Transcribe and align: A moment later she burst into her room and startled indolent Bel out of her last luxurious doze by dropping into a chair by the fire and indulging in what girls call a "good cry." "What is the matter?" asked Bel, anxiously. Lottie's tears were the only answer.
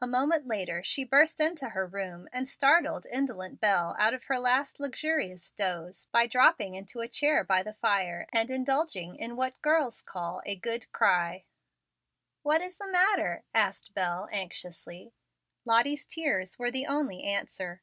A 0.00 0.08
moment 0.08 0.48
later 0.48 0.82
she 0.82 1.04
burst 1.04 1.38
into 1.38 1.68
her 1.68 1.86
room 1.86 2.28
and 2.32 2.48
startled 2.48 3.06
indolent 3.06 3.60
Bel 3.60 3.94
out 3.96 4.12
of 4.12 4.24
her 4.24 4.36
last 4.40 4.80
luxurious 4.80 5.52
doze 5.52 6.06
by 6.06 6.26
dropping 6.26 6.74
into 6.74 6.98
a 6.98 7.06
chair 7.06 7.44
by 7.44 7.62
the 7.62 7.74
fire 7.74 8.26
and 8.32 8.50
indulging 8.50 9.14
in 9.14 9.36
what 9.36 9.62
girls 9.62 10.02
call 10.02 10.42
a 10.44 10.56
"good 10.58 10.90
cry." 10.90 11.44
"What 12.42 12.60
is 12.60 12.76
the 12.76 12.88
matter?" 12.90 13.44
asked 13.54 13.94
Bel, 13.94 14.28
anxiously. 14.32 15.14
Lottie's 15.64 16.06
tears 16.06 16.58
were 16.58 16.72
the 16.72 16.86
only 16.88 17.22
answer. 17.22 17.82